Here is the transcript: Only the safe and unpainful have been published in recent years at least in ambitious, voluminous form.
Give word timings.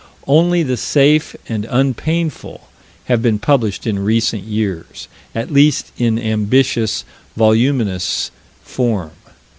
Only 0.25 0.63
the 0.63 0.77
safe 0.77 1.35
and 1.47 1.63
unpainful 1.69 2.67
have 3.05 3.21
been 3.21 3.37
published 3.37 3.85
in 3.85 3.99
recent 3.99 4.41
years 4.43 5.07
at 5.35 5.53
least 5.53 5.91
in 5.95 6.17
ambitious, 6.17 7.05
voluminous 7.37 8.31
form. 8.63 9.11